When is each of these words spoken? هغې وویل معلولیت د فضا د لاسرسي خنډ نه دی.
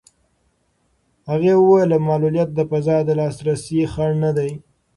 هغې 1.29 1.53
وویل 1.57 1.91
معلولیت 2.07 2.49
د 2.53 2.59
فضا 2.69 2.97
د 3.07 3.09
لاسرسي 3.19 3.81
خنډ 3.93 4.15
نه 4.23 4.31
دی. 4.37 4.51